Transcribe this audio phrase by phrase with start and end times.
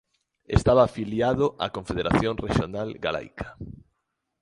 [0.57, 3.47] Estaba afiliado á Confederación Rexional Galaica.